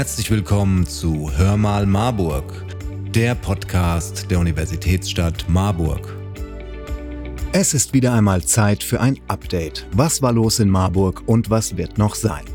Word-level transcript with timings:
Herzlich 0.00 0.30
willkommen 0.30 0.86
zu 0.86 1.30
Hör 1.36 1.58
mal 1.58 1.84
Marburg, 1.84 2.64
der 3.14 3.34
Podcast 3.34 4.30
der 4.30 4.38
Universitätsstadt 4.38 5.44
Marburg. 5.46 6.16
Es 7.52 7.74
ist 7.74 7.92
wieder 7.92 8.14
einmal 8.14 8.42
Zeit 8.42 8.82
für 8.82 8.98
ein 8.98 9.20
Update. 9.28 9.86
Was 9.92 10.22
war 10.22 10.32
los 10.32 10.58
in 10.58 10.70
Marburg 10.70 11.24
und 11.26 11.50
was 11.50 11.76
wird 11.76 11.98
noch 11.98 12.14
sein? 12.14 12.46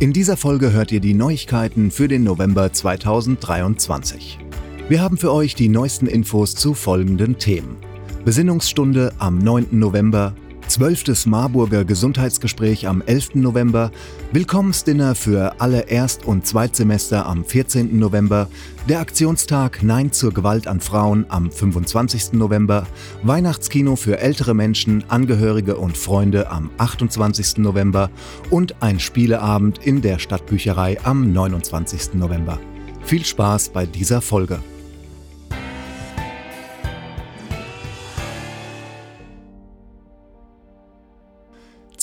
In 0.00 0.12
dieser 0.12 0.36
Folge 0.36 0.72
hört 0.72 0.90
ihr 0.90 0.98
die 0.98 1.14
Neuigkeiten 1.14 1.92
für 1.92 2.08
den 2.08 2.24
November 2.24 2.72
2023. 2.72 4.40
Wir 4.88 5.00
haben 5.00 5.18
für 5.18 5.32
euch 5.32 5.54
die 5.54 5.68
neuesten 5.68 6.08
Infos 6.08 6.56
zu 6.56 6.74
folgenden 6.74 7.38
Themen. 7.38 7.76
Besinnungsstunde 8.24 9.12
am 9.18 9.38
9. 9.38 9.68
November, 9.70 10.34
12. 10.68 11.24
Marburger 11.26 11.86
Gesundheitsgespräch 11.86 12.86
am 12.86 13.00
11. 13.00 13.36
November, 13.36 13.90
Willkommensdinner 14.32 15.14
für 15.14 15.58
alle 15.60 15.88
Erst- 15.88 16.26
und 16.26 16.46
Zweitsemester 16.46 17.24
am 17.24 17.42
14. 17.42 17.98
November, 17.98 18.48
der 18.86 19.00
Aktionstag 19.00 19.82
Nein 19.82 20.12
zur 20.12 20.32
Gewalt 20.34 20.66
an 20.66 20.80
Frauen 20.80 21.24
am 21.30 21.50
25. 21.50 22.34
November, 22.34 22.86
Weihnachtskino 23.22 23.96
für 23.96 24.18
ältere 24.18 24.52
Menschen, 24.52 25.04
Angehörige 25.08 25.76
und 25.76 25.96
Freunde 25.96 26.50
am 26.50 26.70
28. 26.76 27.58
November 27.58 28.10
und 28.50 28.82
ein 28.82 29.00
Spieleabend 29.00 29.78
in 29.78 30.02
der 30.02 30.18
Stadtbücherei 30.18 30.98
am 31.02 31.32
29. 31.32 32.14
November. 32.14 32.60
Viel 33.04 33.24
Spaß 33.24 33.70
bei 33.70 33.86
dieser 33.86 34.20
Folge. 34.20 34.58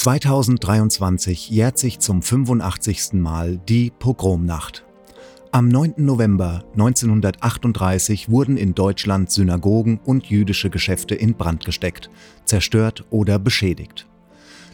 2023 0.05 1.49
jährt 1.49 1.79
sich 1.79 1.97
zum 1.97 2.21
85. 2.21 3.13
Mal 3.13 3.57
die 3.57 3.89
Pogromnacht. 3.89 4.85
Am 5.51 5.67
9. 5.67 5.95
November 5.97 6.63
1938 6.73 8.29
wurden 8.29 8.55
in 8.55 8.75
Deutschland 8.75 9.31
Synagogen 9.31 9.99
und 10.05 10.27
jüdische 10.27 10.69
Geschäfte 10.69 11.15
in 11.15 11.33
Brand 11.33 11.65
gesteckt, 11.65 12.11
zerstört 12.45 13.03
oder 13.09 13.39
beschädigt. 13.39 14.05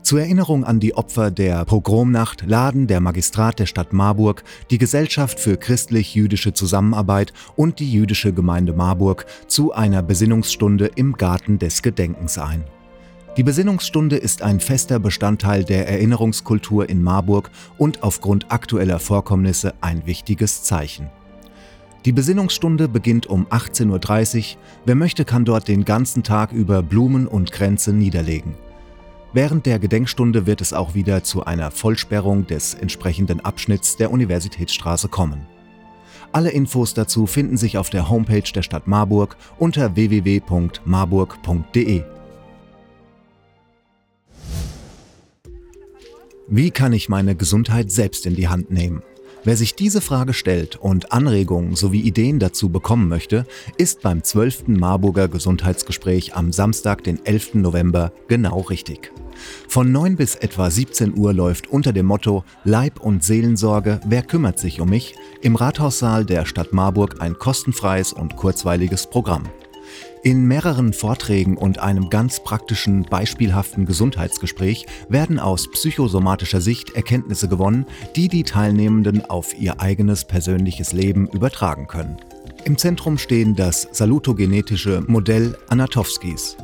Zur 0.01 0.19
Erinnerung 0.19 0.65
an 0.65 0.81
die 0.81 0.95
Opfer 0.95 1.31
der 1.31 1.63
Pogromnacht 1.63 2.43
laden 2.45 2.87
der 2.87 2.99
Magistrat 2.99 3.57
der 3.57 3.67
Stadt 3.67 3.93
Marburg, 3.93 4.43
die 4.69 4.79
Gesellschaft 4.79 5.39
für 5.39 5.55
christlich-jüdische 5.55 6.51
Zusammenarbeit 6.51 7.31
und 7.55 7.79
die 7.79 7.89
jüdische 7.89 8.33
Gemeinde 8.33 8.73
Marburg 8.73 9.25
zu 9.47 9.71
einer 9.71 10.03
Besinnungsstunde 10.03 10.91
im 10.95 11.13
Garten 11.13 11.57
des 11.57 11.81
Gedenkens 11.81 12.37
ein. 12.37 12.65
Die 13.37 13.43
Besinnungsstunde 13.43 14.17
ist 14.17 14.41
ein 14.41 14.59
fester 14.59 14.99
Bestandteil 14.99 15.63
der 15.63 15.87
Erinnerungskultur 15.87 16.89
in 16.89 17.01
Marburg 17.01 17.49
und 17.77 18.03
aufgrund 18.03 18.51
aktueller 18.51 18.99
Vorkommnisse 18.99 19.73
ein 19.79 20.05
wichtiges 20.05 20.63
Zeichen. 20.63 21.09
Die 22.03 22.11
Besinnungsstunde 22.11 22.89
beginnt 22.89 23.27
um 23.27 23.47
18.30 23.47 24.55
Uhr. 24.55 24.61
Wer 24.83 24.95
möchte, 24.95 25.23
kann 25.23 25.45
dort 25.45 25.69
den 25.69 25.85
ganzen 25.85 26.23
Tag 26.23 26.51
über 26.51 26.83
Blumen 26.83 27.25
und 27.25 27.53
Kränze 27.53 27.93
niederlegen. 27.93 28.55
Während 29.31 29.65
der 29.65 29.79
Gedenkstunde 29.79 30.45
wird 30.45 30.59
es 30.59 30.73
auch 30.73 30.93
wieder 30.93 31.23
zu 31.23 31.45
einer 31.45 31.71
Vollsperrung 31.71 32.47
des 32.47 32.73
entsprechenden 32.73 33.39
Abschnitts 33.39 33.95
der 33.95 34.11
Universitätsstraße 34.11 35.07
kommen. 35.07 35.47
Alle 36.33 36.49
Infos 36.49 36.93
dazu 36.93 37.27
finden 37.27 37.55
sich 37.55 37.77
auf 37.77 37.89
der 37.89 38.09
Homepage 38.09 38.51
der 38.53 38.63
Stadt 38.63 38.87
Marburg 38.87 39.37
unter 39.57 39.95
www.marburg.de. 39.95 42.03
Wie 46.53 46.69
kann 46.69 46.91
ich 46.91 47.07
meine 47.07 47.33
Gesundheit 47.33 47.91
selbst 47.91 48.25
in 48.25 48.35
die 48.35 48.49
Hand 48.49 48.71
nehmen? 48.71 49.03
Wer 49.45 49.55
sich 49.55 49.73
diese 49.73 50.01
Frage 50.01 50.33
stellt 50.33 50.75
und 50.75 51.13
Anregungen 51.13 51.77
sowie 51.77 52.01
Ideen 52.01 52.39
dazu 52.39 52.67
bekommen 52.67 53.07
möchte, 53.07 53.45
ist 53.77 54.01
beim 54.01 54.21
12. 54.21 54.67
Marburger 54.67 55.29
Gesundheitsgespräch 55.29 56.35
am 56.35 56.51
Samstag, 56.51 57.05
den 57.05 57.25
11. 57.25 57.53
November, 57.53 58.11
genau 58.27 58.59
richtig. 58.59 59.13
Von 59.69 59.93
9 59.93 60.17
bis 60.17 60.35
etwa 60.35 60.69
17 60.69 61.17
Uhr 61.17 61.31
läuft 61.31 61.67
unter 61.67 61.93
dem 61.93 62.07
Motto 62.07 62.43
Leib- 62.65 62.99
und 62.99 63.23
Seelensorge, 63.23 64.01
wer 64.05 64.21
kümmert 64.21 64.59
sich 64.59 64.81
um 64.81 64.89
mich? 64.89 65.15
im 65.41 65.55
Rathaussaal 65.55 66.25
der 66.25 66.45
Stadt 66.45 66.73
Marburg 66.73 67.21
ein 67.21 67.39
kostenfreies 67.39 68.11
und 68.11 68.35
kurzweiliges 68.35 69.09
Programm. 69.09 69.43
In 70.23 70.45
mehreren 70.45 70.93
Vorträgen 70.93 71.57
und 71.57 71.79
einem 71.79 72.09
ganz 72.09 72.43
praktischen, 72.43 73.03
beispielhaften 73.03 73.85
Gesundheitsgespräch 73.85 74.85
werden 75.09 75.39
aus 75.39 75.69
psychosomatischer 75.71 76.61
Sicht 76.61 76.95
Erkenntnisse 76.95 77.47
gewonnen, 77.47 77.85
die 78.15 78.27
die 78.27 78.43
Teilnehmenden 78.43 79.25
auf 79.25 79.59
ihr 79.59 79.81
eigenes 79.81 80.25
persönliches 80.25 80.93
Leben 80.93 81.27
übertragen 81.27 81.87
können. 81.87 82.17
Im 82.65 82.77
Zentrum 82.77 83.17
stehen 83.17 83.55
das 83.55 83.87
salutogenetische 83.91 85.03
Modell 85.07 85.57
Anatowskis. 85.69 86.57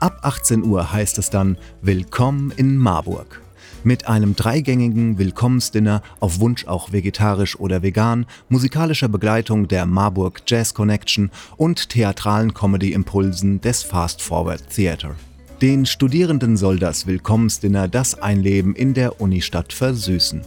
Ab 0.00 0.18
18 0.22 0.64
Uhr 0.64 0.90
heißt 0.90 1.18
es 1.18 1.30
dann 1.30 1.56
Willkommen 1.82 2.50
in 2.56 2.76
Marburg 2.78 3.41
mit 3.84 4.06
einem 4.08 4.36
dreigängigen 4.36 5.18
Willkommensdinner 5.18 6.02
auf 6.20 6.40
Wunsch 6.40 6.66
auch 6.66 6.92
vegetarisch 6.92 7.58
oder 7.58 7.82
vegan, 7.82 8.26
musikalischer 8.48 9.08
Begleitung 9.08 9.68
der 9.68 9.86
Marburg 9.86 10.42
Jazz 10.46 10.74
Connection 10.74 11.30
und 11.56 11.88
theatralen 11.88 12.54
Comedy-Impulsen 12.54 13.60
des 13.60 13.82
Fast 13.82 14.22
Forward 14.22 14.68
Theater. 14.70 15.16
Den 15.60 15.86
Studierenden 15.86 16.56
soll 16.56 16.78
das 16.78 17.06
Willkommensdinner 17.06 17.86
das 17.86 18.20
Einleben 18.20 18.74
in 18.74 18.94
der 18.94 19.20
Unistadt 19.20 19.72
versüßen. 19.72 20.42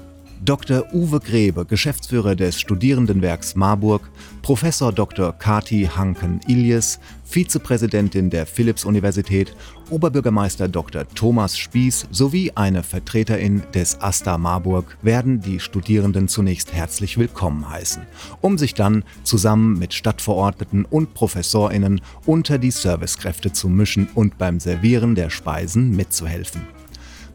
Dr. 0.45 0.93
Uwe 0.93 1.19
Grebe, 1.21 1.65
Geschäftsführer 1.65 2.35
des 2.35 2.59
Studierendenwerks 2.61 3.55
Marburg, 3.55 4.11
Professor 4.43 4.93
Dr. 4.93 5.33
Kati 5.33 5.89
Hanken-Iljes, 5.91 6.99
Vizepräsidentin 7.23 8.29
der 8.29 8.45
Philipps-Universität, 8.45 9.55
Oberbürgermeister 9.89 10.67
Dr. 10.67 11.07
Thomas 11.15 11.57
Spieß 11.57 12.09
sowie 12.11 12.51
eine 12.53 12.83
Vertreterin 12.83 13.63
des 13.73 13.99
AStA 13.99 14.37
Marburg 14.37 14.99
werden 15.01 15.41
die 15.41 15.59
Studierenden 15.59 16.27
zunächst 16.27 16.71
herzlich 16.73 17.17
willkommen 17.17 17.67
heißen, 17.67 18.03
um 18.41 18.59
sich 18.59 18.75
dann 18.75 19.03
zusammen 19.23 19.79
mit 19.79 19.95
Stadtverordneten 19.95 20.85
und 20.85 21.15
ProfessorInnen 21.15 22.01
unter 22.27 22.59
die 22.59 22.69
Servicekräfte 22.69 23.51
zu 23.51 23.67
mischen 23.67 24.09
und 24.13 24.37
beim 24.37 24.59
Servieren 24.59 25.15
der 25.15 25.31
Speisen 25.31 25.95
mitzuhelfen. 25.95 26.61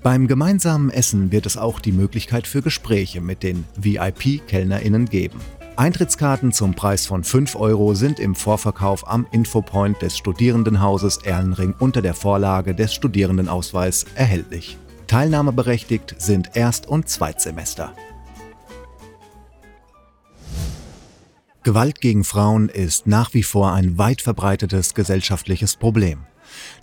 Beim 0.02 0.28
gemeinsamen 0.28 0.88
Essen 0.88 1.30
wird 1.30 1.44
es 1.44 1.58
auch 1.58 1.78
die 1.78 1.92
Möglichkeit 1.92 2.46
für 2.46 2.62
Gespräche 2.62 3.20
mit 3.20 3.42
den 3.42 3.66
VIP-KellnerInnen 3.76 5.04
geben. 5.04 5.38
Eintrittskarten 5.76 6.52
zum 6.52 6.74
Preis 6.74 7.06
von 7.06 7.22
5 7.22 7.54
Euro 7.56 7.94
sind 7.94 8.18
im 8.18 8.34
Vorverkauf 8.34 9.06
am 9.06 9.26
Infopoint 9.30 10.00
des 10.00 10.16
Studierendenhauses 10.16 11.18
Erlenring 11.18 11.74
unter 11.78 12.00
der 12.00 12.14
Vorlage 12.14 12.74
des 12.74 12.94
Studierendenausweis 12.94 14.06
erhältlich. 14.14 14.78
Teilnahmeberechtigt 15.06 16.14
sind 16.18 16.50
Erst- 16.54 16.88
und 16.88 17.10
Zweitsemester. 17.10 17.92
Gewalt 21.62 22.00
gegen 22.00 22.24
Frauen 22.24 22.70
ist 22.70 23.06
nach 23.06 23.34
wie 23.34 23.42
vor 23.42 23.74
ein 23.74 23.98
weit 23.98 24.22
verbreitetes 24.22 24.94
gesellschaftliches 24.94 25.76
Problem. 25.76 26.20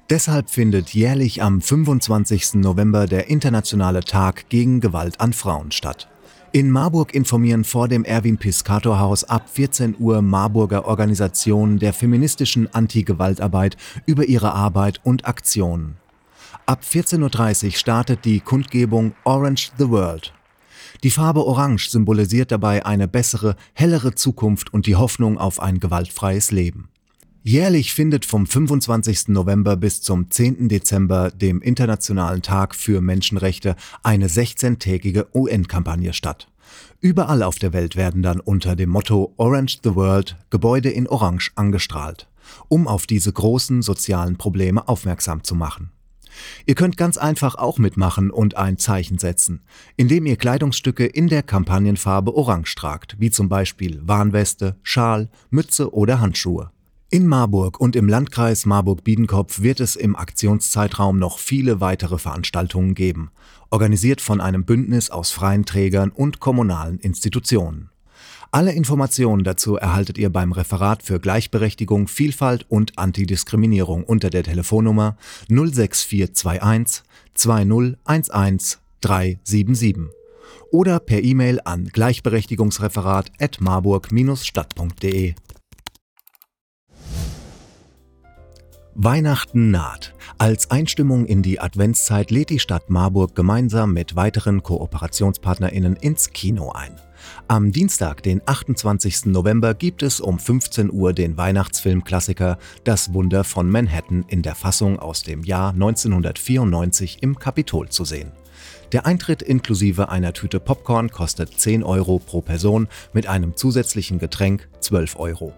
Deshalb 0.10 0.50
findet 0.50 0.90
jährlich 0.92 1.44
am 1.44 1.62
25. 1.62 2.56
November 2.56 3.08
der 3.08 3.30
Internationale 3.30 4.02
Tag 4.02 4.48
gegen 4.50 4.80
Gewalt 4.80 5.20
an 5.20 5.34
Frauen 5.34 5.72
statt. 5.72 6.08
In 6.54 6.72
Marburg 6.72 7.14
informieren 7.14 7.66
vor 7.66 7.90
dem 7.90 8.06
Erwin-Piscator-Haus 8.06 9.26
ab 9.26 9.50
14 9.50 9.96
Uhr 10.00 10.22
Marburger 10.22 10.86
Organisationen 10.86 11.78
der 11.78 11.92
feministischen 11.92 12.74
Anti-Gewaltarbeit 12.74 13.76
über 14.06 14.26
ihre 14.26 14.54
Arbeit 14.54 15.02
und 15.04 15.28
Aktionen. 15.28 15.98
Ab 16.66 16.84
14.30 16.90 17.66
Uhr 17.66 17.72
startet 17.74 18.26
die 18.26 18.40
Kundgebung 18.40 19.14
Orange 19.26 19.72
the 19.78 19.90
World. 19.90 20.34
Die 21.04 21.12
Farbe 21.12 21.46
Orange 21.46 21.90
symbolisiert 21.90 22.52
dabei 22.52 22.86
eine 22.86 23.08
bessere, 23.08 23.56
hellere 23.74 24.16
Zukunft 24.16 24.74
und 24.74 24.88
die 24.88 24.96
Hoffnung 24.96 25.38
auf 25.38 25.62
ein 25.62 25.80
gewaltfreies 25.80 26.52
Leben. 26.52 26.88
Jährlich 27.48 27.94
findet 27.94 28.26
vom 28.26 28.46
25. 28.46 29.30
November 29.30 29.78
bis 29.78 30.02
zum 30.02 30.30
10. 30.30 30.68
Dezember, 30.68 31.32
dem 31.32 31.62
Internationalen 31.62 32.42
Tag 32.42 32.76
für 32.76 33.00
Menschenrechte, 33.00 33.78
eine 34.04 34.28
16-tägige 34.28 35.28
UN-Kampagne 35.34 36.12
statt. 36.12 36.50
Überall 37.00 37.44
auf 37.44 37.58
der 37.58 37.72
Welt 37.72 37.96
werden 37.96 38.22
dann 38.22 38.42
unter 38.42 38.76
dem 38.76 38.90
Motto 38.90 39.34
Orange 39.38 39.80
the 39.82 39.96
World 39.96 40.36
Gebäude 40.50 40.90
in 40.90 41.08
Orange 41.08 41.54
angestrahlt, 41.56 42.28
um 42.68 42.86
auf 42.86 43.08
diese 43.08 43.32
großen 43.32 43.82
sozialen 43.82 44.36
Probleme 44.36 44.86
aufmerksam 44.90 45.46
zu 45.46 45.56
machen. 45.56 45.92
Ihr 46.66 46.76
könnt 46.76 46.98
ganz 46.98 47.16
einfach 47.16 47.56
auch 47.56 47.78
mitmachen 47.78 48.30
und 48.30 48.58
ein 48.58 48.78
Zeichen 48.78 49.20
setzen, 49.20 49.62
indem 49.96 50.26
ihr 50.26 50.36
Kleidungsstücke 50.36 51.06
in 51.06 51.30
der 51.30 51.44
Kampagnenfarbe 51.44 52.36
Orange 52.36 52.76
tragt, 52.76 53.16
wie 53.20 53.32
zum 53.32 53.48
Beispiel 53.48 54.02
Warnweste, 54.06 54.76
Schal, 54.84 55.30
Mütze 55.50 55.94
oder 55.94 56.20
Handschuhe. 56.20 56.72
In 57.10 57.26
Marburg 57.26 57.80
und 57.80 57.96
im 57.96 58.10
Landkreis 58.10 58.66
Marburg-Biedenkopf 58.66 59.62
wird 59.62 59.80
es 59.80 59.96
im 59.96 60.18
Aktionszeitraum 60.18 61.18
noch 61.18 61.40
viele 61.40 61.80
weitere 61.80 62.18
Veranstaltungen 62.18 62.96
geben, 62.96 63.32
organisiert 63.70 64.20
von 64.20 64.42
einem 64.42 64.66
Bündnis 64.66 65.10
aus 65.10 65.32
freien 65.32 65.64
Trägern 65.66 66.10
und 66.10 66.42
kommunalen 66.42 67.00
Institutionen. 67.00 67.92
Alle 68.52 68.74
Informationen 68.74 69.46
dazu 69.46 69.78
erhaltet 69.78 70.18
ihr 70.18 70.30
beim 70.30 70.52
Referat 70.52 71.02
für 71.02 71.22
Gleichberechtigung, 71.22 72.10
Vielfalt 72.10 72.66
und 72.68 73.00
Antidiskriminierung 73.00 74.04
unter 74.04 74.30
der 74.30 74.44
Telefonnummer 74.44 75.16
06421 75.48 77.04
2011 77.36 78.80
377 79.00 80.08
oder 80.72 81.00
per 81.00 81.24
E-Mail 81.24 81.62
an 81.64 81.86
gleichberechtigungsreferat 81.86 83.32
at 83.40 83.62
marburg-stadt.de. 83.62 85.36
Weihnachten 89.00 89.70
naht. 89.70 90.16
Als 90.40 90.72
Einstimmung 90.72 91.28
in 91.28 91.44
die 91.44 91.60
Adventszeit 91.60 92.32
lädt 92.32 92.50
die 92.50 92.58
Stadt 92.58 92.90
Marburg 92.90 93.36
gemeinsam 93.36 93.94
mit 93.94 94.16
weiteren 94.16 94.64
KooperationspartnerInnen 94.64 95.96
ins 95.98 96.32
Kino 96.32 96.72
ein. 96.72 97.00
Am 97.48 97.72
Dienstag, 97.72 98.24
den 98.24 98.42
28. 98.44 99.28
November, 99.28 99.76
gibt 99.76 100.02
es 100.02 100.20
um 100.20 100.40
15 100.40 100.92
Uhr 100.92 101.14
den 101.14 101.38
Weihnachtsfilmklassiker 101.38 102.58
Das 102.86 103.14
Wunder 103.14 103.44
von 103.44 103.70
Manhattan 103.70 104.26
in 104.30 104.42
der 104.42 104.56
Fassung 104.56 104.98
aus 104.98 105.22
dem 105.22 105.44
Jahr 105.44 105.74
1994 105.74 107.22
im 107.22 107.38
Kapitol 107.38 107.90
zu 107.90 108.04
sehen. 108.04 108.32
Der 108.94 109.06
Eintritt 109.06 109.44
inklusive 109.44 110.10
einer 110.10 110.34
Tüte 110.34 110.60
Popcorn 110.60 111.12
kostet 111.12 111.60
10 111.60 111.84
Euro 111.84 112.18
pro 112.18 112.42
Person, 112.42 112.88
mit 113.14 113.28
einem 113.28 113.56
zusätzlichen 113.56 114.18
Getränk 114.18 114.68
12 114.80 115.20
Euro. 115.20 115.54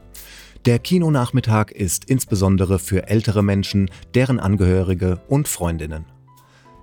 Der 0.66 0.78
Kinonachmittag 0.78 1.72
ist 1.72 2.06
insbesondere 2.06 2.80
für 2.80 3.08
ältere 3.08 3.42
Menschen, 3.42 3.90
deren 4.14 4.40
Angehörige 4.42 5.22
und 5.30 5.48
Freundinnen. 5.48 6.06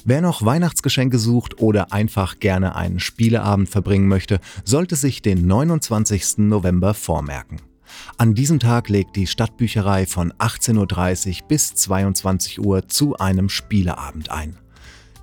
Wer 0.03 0.21
noch 0.21 0.45
Weihnachtsgeschenke 0.45 1.18
sucht 1.18 1.59
oder 1.59 1.92
einfach 1.92 2.38
gerne 2.39 2.75
einen 2.75 3.00
Spieleabend 3.00 3.68
verbringen 3.68 4.07
möchte, 4.07 4.39
sollte 4.63 4.95
sich 4.95 5.24
den 5.24 5.47
29. 5.47 6.38
November 6.38 6.94
vormerken. 6.94 7.62
An 8.18 8.36
diesem 8.36 8.59
Tag 8.59 8.89
legt 8.89 9.15
die 9.15 9.25
Stadtbücherei 9.25 10.06
von 10.06 10.31
18.30 10.33 11.42
Uhr 11.42 11.47
bis 11.47 11.74
22 11.74 12.59
Uhr 12.59 12.88
zu 12.88 13.15
einem 13.18 13.50
Spieleabend 13.50 14.30
ein. 14.30 14.56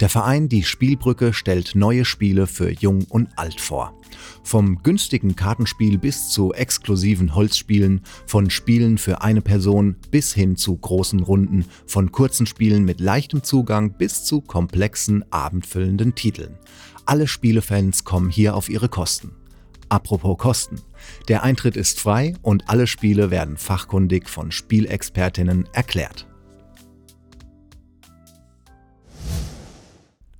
Der 0.00 0.08
Verein 0.08 0.48
Die 0.48 0.64
Spielbrücke 0.64 1.32
stellt 1.32 1.74
neue 1.74 2.04
Spiele 2.04 2.46
für 2.46 2.70
Jung 2.70 3.04
und 3.08 3.28
Alt 3.36 3.60
vor. 3.60 3.94
Vom 4.42 4.82
günstigen 4.82 5.36
Kartenspiel 5.36 5.98
bis 5.98 6.28
zu 6.28 6.52
exklusiven 6.52 7.34
Holzspielen, 7.34 8.00
von 8.26 8.50
Spielen 8.50 8.98
für 8.98 9.22
eine 9.22 9.40
Person 9.40 9.96
bis 10.10 10.34
hin 10.34 10.56
zu 10.56 10.76
großen 10.76 11.20
Runden, 11.20 11.66
von 11.86 12.10
kurzen 12.10 12.46
Spielen 12.46 12.84
mit 12.84 13.00
leichtem 13.00 13.42
Zugang 13.42 13.92
bis 13.92 14.24
zu 14.24 14.40
komplexen, 14.40 15.24
abendfüllenden 15.30 16.14
Titeln. 16.14 16.58
Alle 17.06 17.28
Spielefans 17.28 18.04
kommen 18.04 18.30
hier 18.30 18.56
auf 18.56 18.68
ihre 18.68 18.88
Kosten. 18.88 19.32
Apropos 19.88 20.38
Kosten. 20.38 20.80
Der 21.28 21.42
Eintritt 21.42 21.76
ist 21.76 22.00
frei 22.00 22.34
und 22.42 22.70
alle 22.70 22.86
Spiele 22.86 23.30
werden 23.30 23.56
fachkundig 23.56 24.28
von 24.28 24.50
Spielexpertinnen 24.50 25.68
erklärt. 25.74 26.26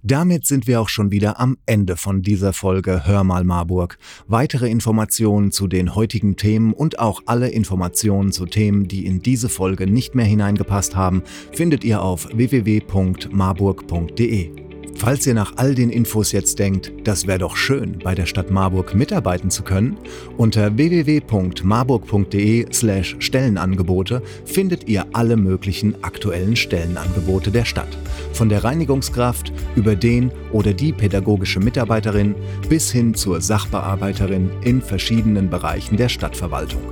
Damit 0.04 0.46
sind 0.46 0.66
wir 0.66 0.80
auch 0.80 0.88
schon 0.88 1.12
wieder 1.12 1.38
am 1.38 1.58
Ende 1.64 1.96
von 1.96 2.22
dieser 2.22 2.52
Folge 2.52 3.06
Hör 3.06 3.22
mal 3.22 3.44
Marburg. 3.44 3.98
Weitere 4.26 4.68
Informationen 4.68 5.52
zu 5.52 5.68
den 5.68 5.94
heutigen 5.94 6.36
Themen 6.36 6.72
und 6.72 6.98
auch 6.98 7.22
alle 7.26 7.50
Informationen 7.50 8.32
zu 8.32 8.46
Themen, 8.46 8.88
die 8.88 9.06
in 9.06 9.22
diese 9.22 9.48
Folge 9.48 9.86
nicht 9.86 10.16
mehr 10.16 10.26
hineingepasst 10.26 10.96
haben, 10.96 11.22
findet 11.52 11.84
ihr 11.84 12.02
auf 12.02 12.28
www.marburg.de. 12.32 14.71
Falls 14.96 15.26
ihr 15.26 15.34
nach 15.34 15.54
all 15.56 15.74
den 15.74 15.90
Infos 15.90 16.30
jetzt 16.32 16.58
denkt, 16.58 16.90
das 17.04 17.26
wäre 17.26 17.38
doch 17.38 17.56
schön, 17.56 17.98
bei 18.04 18.14
der 18.14 18.26
Stadt 18.26 18.50
Marburg 18.50 18.94
mitarbeiten 18.94 19.48
zu 19.50 19.62
können, 19.62 19.96
unter 20.36 20.76
www.marburg.de/slash 20.76 23.16
Stellenangebote 23.18 24.22
findet 24.44 24.86
ihr 24.88 25.06
alle 25.12 25.36
möglichen 25.36 26.04
aktuellen 26.04 26.56
Stellenangebote 26.56 27.50
der 27.50 27.64
Stadt. 27.64 27.88
Von 28.32 28.48
der 28.48 28.62
Reinigungskraft 28.64 29.52
über 29.74 29.96
den 29.96 30.30
oder 30.52 30.72
die 30.72 30.92
pädagogische 30.92 31.58
Mitarbeiterin 31.60 32.34
bis 32.68 32.92
hin 32.92 33.14
zur 33.14 33.40
Sachbearbeiterin 33.40 34.50
in 34.62 34.82
verschiedenen 34.82 35.50
Bereichen 35.50 35.96
der 35.96 36.08
Stadtverwaltung. 36.08 36.82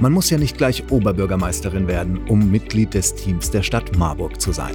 Man 0.00 0.12
muss 0.12 0.30
ja 0.30 0.38
nicht 0.38 0.56
gleich 0.56 0.84
Oberbürgermeisterin 0.90 1.86
werden, 1.86 2.18
um 2.28 2.50
Mitglied 2.50 2.94
des 2.94 3.14
Teams 3.14 3.50
der 3.50 3.62
Stadt 3.62 3.98
Marburg 3.98 4.40
zu 4.40 4.52
sein. 4.52 4.74